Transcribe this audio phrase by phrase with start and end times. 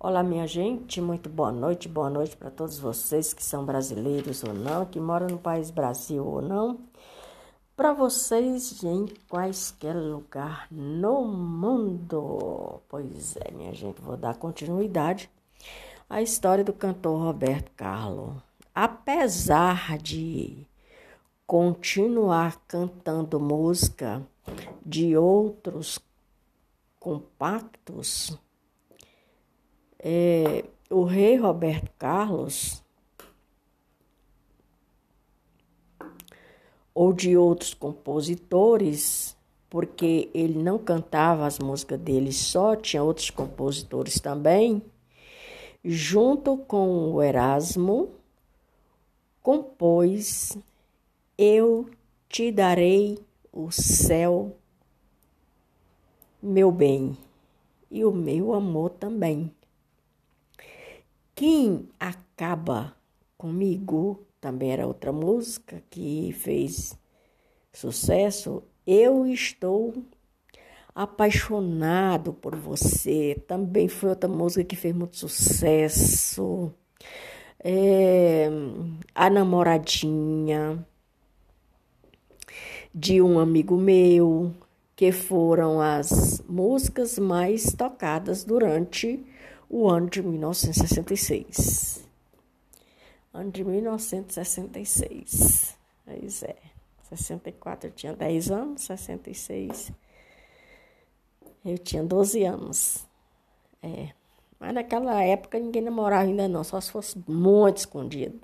[0.00, 4.54] Olá, minha gente, muito boa noite, boa noite para todos vocês que são brasileiros ou
[4.54, 6.78] não, que moram no país Brasil ou não.
[7.74, 12.80] Para vocês em quaisquer lugar no mundo.
[12.88, 15.28] Pois é, minha gente, vou dar continuidade
[16.08, 18.36] à história do cantor Roberto Carlos.
[18.72, 20.64] Apesar de
[21.44, 24.24] continuar cantando música
[24.86, 25.98] de outros
[27.00, 28.38] compactos,
[29.98, 32.82] é, o rei Roberto Carlos
[36.94, 39.36] ou de outros compositores,
[39.70, 44.82] porque ele não cantava as músicas dele só, tinha outros compositores também,
[45.84, 48.10] junto com o Erasmo,
[49.40, 50.58] compôs
[51.36, 51.88] Eu
[52.28, 53.18] te darei
[53.52, 54.56] o céu,
[56.42, 57.16] meu bem,
[57.90, 59.52] e o meu amor também.
[61.38, 62.96] Quem acaba
[63.36, 66.98] comigo também era outra música que fez
[67.72, 68.60] sucesso.
[68.84, 69.94] Eu estou
[70.92, 73.40] apaixonado por você.
[73.46, 76.74] Também foi outra música que fez muito sucesso.
[77.62, 78.48] É,
[79.14, 80.84] a namoradinha
[82.92, 84.52] de um amigo meu,
[84.96, 89.24] que foram as músicas mais tocadas durante
[89.68, 92.06] o ano de 1966.
[93.32, 95.76] Ano de 1966.
[96.04, 96.56] Pois é.
[97.10, 99.92] 64 eu tinha 10 anos, 66
[101.64, 103.06] eu tinha 12 anos.
[103.82, 104.10] É.
[104.58, 108.40] Mas naquela época ninguém namorava ainda não, só se fosse muito escondido.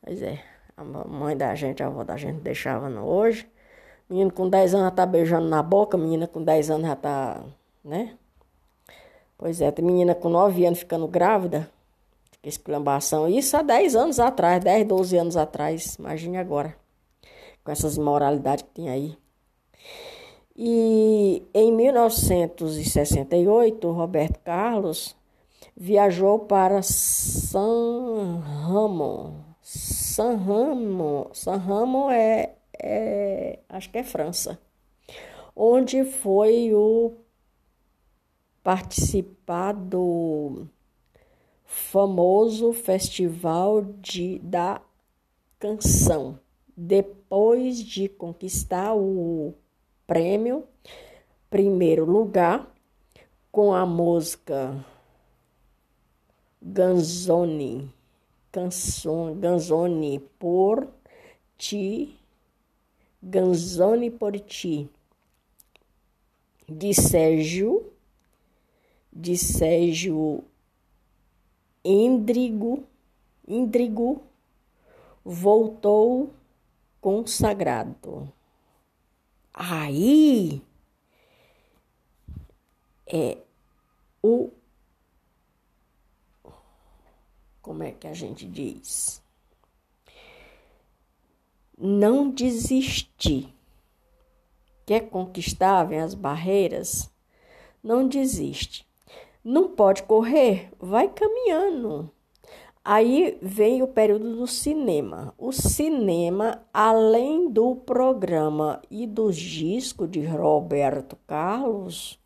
[0.00, 0.42] Pois é,
[0.76, 3.06] a mãe da gente, a avó da gente deixava não.
[3.06, 3.48] Hoje,
[4.08, 7.44] menino com 10 anos já tá beijando na boca, menina com 10 anos já tá,
[7.84, 8.16] né?
[9.42, 11.68] Pois é, tem menina com 9 anos ficando grávida.
[12.40, 13.28] Que exclamação.
[13.28, 15.96] Isso há 10 anos atrás, 10, 12 anos atrás.
[15.96, 16.76] Imagine agora.
[17.64, 19.18] Com essas imoralidades que tem aí.
[20.54, 25.16] E em 1968, Roberto Carlos
[25.76, 29.44] viajou para San Ramo.
[29.60, 34.56] San Ramo, San Ramo é, é, acho que é França,
[35.56, 37.21] onde foi o
[38.62, 40.66] participar do
[41.64, 44.80] famoso Festival de, da
[45.58, 46.38] Canção.
[46.76, 49.54] Depois de conquistar o
[50.06, 50.64] prêmio,
[51.50, 52.72] primeiro lugar,
[53.50, 54.84] com a música
[56.60, 57.92] Ganzoni,
[58.50, 60.88] canção, Ganzoni por
[61.58, 62.18] ti,
[63.22, 64.88] Ganzoni por ti,
[66.68, 67.91] de Sérgio
[69.12, 70.44] de Sérgio
[71.84, 72.84] Indrigo,
[73.46, 74.22] Indrigo
[75.24, 76.32] voltou
[77.00, 78.32] consagrado.
[79.52, 80.62] Aí
[83.06, 83.38] é
[84.22, 84.50] o
[87.60, 89.22] como é que a gente diz?
[91.78, 93.54] Não desistir.
[94.84, 97.10] Quer conquistar, vem as barreiras?
[97.82, 98.86] Não desiste.
[99.44, 100.70] Não pode correr?
[100.78, 102.10] Vai caminhando.
[102.84, 105.34] Aí vem o período do cinema.
[105.38, 112.18] O cinema, além do programa e dos discos de Roberto Carlos,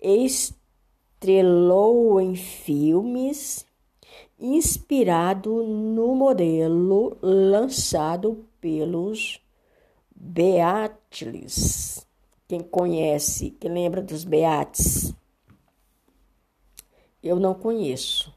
[0.00, 0.60] estrelou
[2.20, 3.66] em filmes
[4.38, 9.40] inspirado no modelo lançado pelos
[10.14, 12.06] Beatles.
[12.46, 15.12] Quem conhece, quem lembra dos Beates?
[17.26, 18.34] Eu não conheço.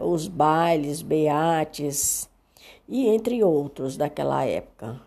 [0.00, 2.28] Os bailes, beates
[2.88, 5.00] e entre outros daquela época,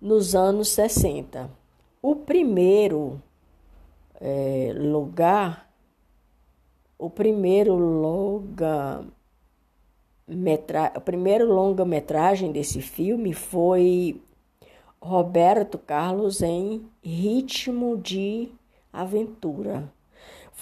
[0.00, 1.50] nos anos 60.
[2.00, 3.22] O primeiro
[4.20, 5.70] é, lugar,
[6.98, 9.04] o primeiro longa
[10.26, 14.20] metra, o primeiro longa-metragem desse filme foi
[15.00, 18.48] Roberto Carlos em Ritmo de
[18.92, 19.92] Aventura.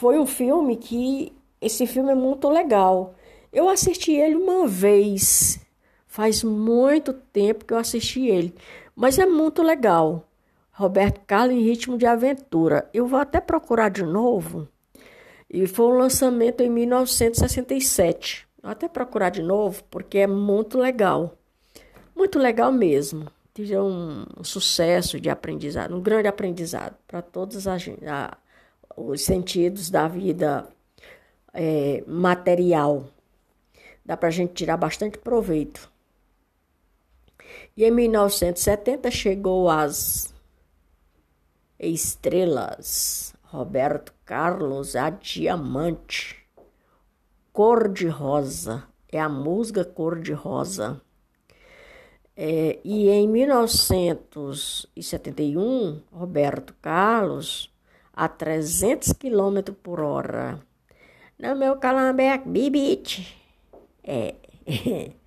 [0.00, 1.30] Foi um filme que
[1.60, 3.14] esse filme é muito legal.
[3.52, 5.60] Eu assisti ele uma vez.
[6.06, 8.54] Faz muito tempo que eu assisti ele,
[8.96, 10.26] mas é muito legal.
[10.72, 12.88] Roberto Carlos em ritmo de aventura.
[12.94, 14.66] Eu vou até procurar de novo.
[15.50, 18.48] E foi um lançamento em 1967.
[18.62, 21.36] Vou até procurar de novo porque é muito legal.
[22.16, 23.26] Muito legal mesmo.
[23.52, 28.38] Tive um, sucesso de aprendizado, um grande aprendizado para todas as, a,
[29.06, 30.68] os sentidos da vida
[31.52, 33.08] é, material.
[34.04, 35.90] Dá para a gente tirar bastante proveito.
[37.76, 40.32] E em 1970 chegou as
[41.78, 46.36] estrelas Roberto Carlos, a diamante,
[47.52, 51.02] cor de rosa, é a música cor de rosa.
[52.36, 57.68] É, e em 1971, Roberto Carlos,
[58.12, 60.60] a 300 km por hora,
[61.38, 63.36] no meu Calambeque Bibit.
[64.04, 64.34] É.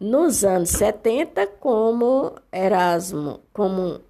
[0.00, 4.00] Nos anos 70, como Erasmo, como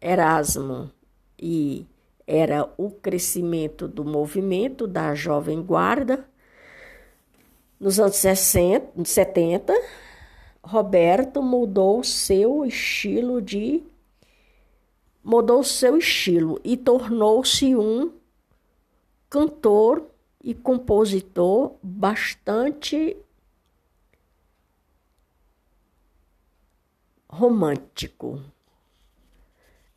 [0.00, 0.90] Erasmo
[1.40, 1.86] e
[2.26, 6.26] era o crescimento do movimento da Jovem Guarda.
[7.78, 9.72] Nos anos 60, 70,
[10.62, 13.82] Roberto mudou seu estilo de
[15.24, 18.12] mudou seu estilo e tornou-se um
[19.30, 20.06] cantor
[20.42, 23.16] e compositor bastante
[27.28, 28.40] romântico.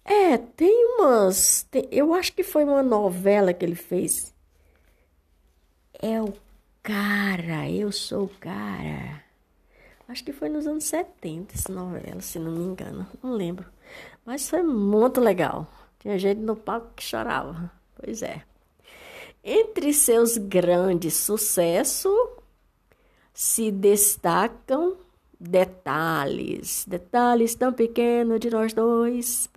[0.06, 1.64] É, tem umas.
[1.70, 4.34] Tem, eu acho que foi uma novela que ele fez.
[6.02, 6.34] É o
[6.82, 9.22] cara, eu sou o cara.
[10.08, 13.06] Acho que foi nos anos 70 essa novela, se não me engano.
[13.22, 13.70] Não lembro.
[14.26, 15.68] Mas foi muito legal.
[16.00, 17.72] Tinha gente no palco que chorava.
[17.96, 18.44] Pois é.
[19.44, 22.14] Entre seus grandes sucessos
[23.34, 24.98] se destacam
[25.40, 29.50] detalhes, detalhes tão pequenos de nós dois.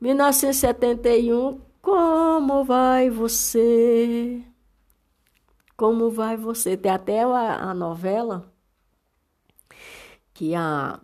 [0.00, 4.42] 1971, como vai você?
[5.76, 6.76] Como vai você?
[6.76, 8.52] Tem até a, a novela
[10.34, 11.00] que a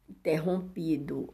[0.08, 1.32] interrompido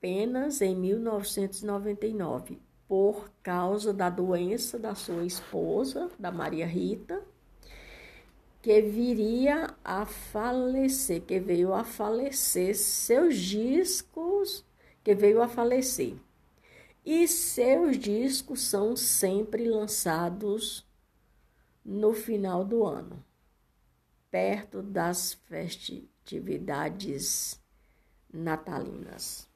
[0.00, 7.22] apenas em 1999 por causa da doença da sua esposa, da Maria Rita,
[8.62, 14.64] que viria a falecer, que veio a falecer, seus discos,
[15.04, 16.14] que veio a falecer.
[17.04, 20.88] E seus discos são sempre lançados
[21.84, 23.22] no final do ano,
[24.30, 27.60] perto das festividades
[28.32, 29.49] natalinas.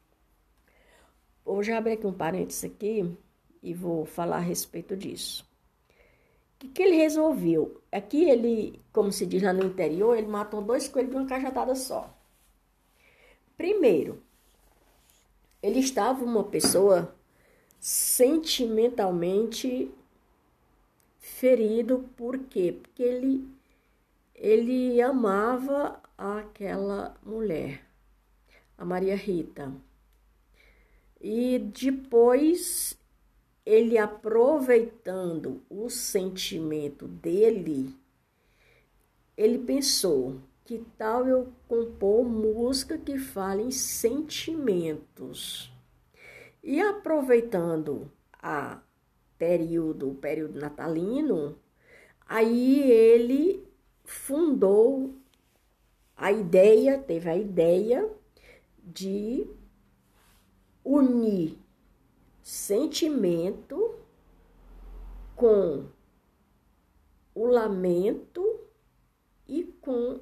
[1.45, 3.17] Hoje abri aqui um parênteses aqui
[3.63, 5.45] e vou falar a respeito disso
[6.65, 7.81] que, que ele resolveu?
[7.91, 11.75] Aqui ele, como se diz lá no interior, ele matou dois coelhos de uma cajatada
[11.75, 12.15] só.
[13.57, 14.23] Primeiro,
[15.63, 17.15] ele estava uma pessoa
[17.79, 19.91] sentimentalmente
[21.19, 22.79] ferido, por quê?
[22.81, 23.47] Porque ele,
[24.35, 27.85] ele amava aquela mulher,
[28.77, 29.73] a Maria Rita.
[31.21, 32.99] E depois
[33.65, 37.95] ele aproveitando o sentimento dele,
[39.37, 45.71] ele pensou: que tal eu compor música que fale em sentimentos?
[46.63, 48.81] E aproveitando a
[49.37, 51.59] período, o período natalino,
[52.27, 53.63] aí ele
[54.05, 55.15] fundou
[56.17, 58.09] a ideia, teve a ideia
[58.83, 59.47] de
[60.85, 61.59] unir
[62.43, 63.95] sentimento
[65.35, 65.87] com
[67.35, 68.61] o lamento
[69.49, 70.21] e com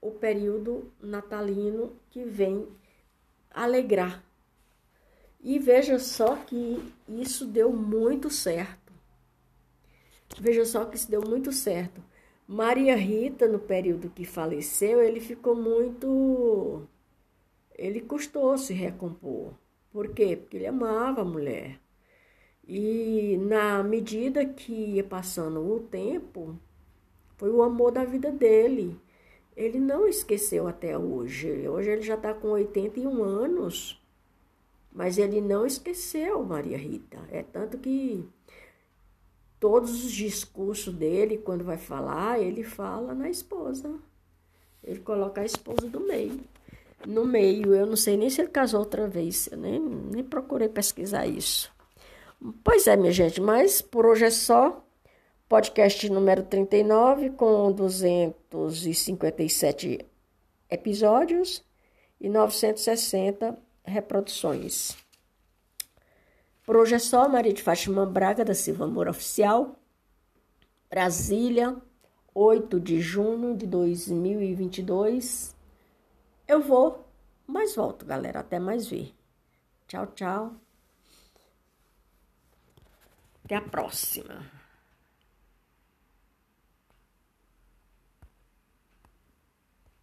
[0.00, 2.66] o período natalino que vem
[3.50, 4.24] alegrar.
[5.42, 6.78] E veja só que
[7.08, 8.92] isso deu muito certo.
[10.38, 12.02] Veja só que isso deu muito certo.
[12.46, 16.86] Maria Rita, no período que faleceu, ele ficou muito.
[17.76, 19.54] Ele custou se recompor.
[19.92, 20.36] Por quê?
[20.36, 21.80] Porque ele amava a mulher.
[22.66, 26.56] E na medida que ia passando o tempo,
[27.36, 28.96] foi o amor da vida dele.
[29.56, 31.68] Ele não esqueceu até hoje.
[31.68, 34.00] Hoje ele já está com 81 anos,
[34.92, 37.18] mas ele não esqueceu Maria Rita.
[37.30, 38.24] É tanto que
[39.58, 43.98] todos os discursos dele, quando vai falar, ele fala na esposa.
[44.82, 46.40] Ele coloca a esposa do meio.
[47.06, 50.68] No meio, eu não sei nem se ele casou outra vez, eu nem, nem procurei
[50.68, 51.72] pesquisar isso.
[52.62, 54.84] Pois é, minha gente, mas por hoje é só.
[55.48, 60.06] Podcast número 39, com 257
[60.70, 61.64] episódios
[62.20, 64.96] e 960 reproduções.
[66.64, 69.74] Por hoje é só, Maria de Fátima Braga, da Silva Amor Oficial,
[70.88, 71.76] Brasília,
[72.32, 75.58] 8 de junho de 2022.
[76.50, 77.06] Eu vou,
[77.46, 78.40] mas volto, galera.
[78.40, 79.14] Até mais ver.
[79.86, 80.56] Tchau, tchau.
[83.44, 84.44] Até a próxima.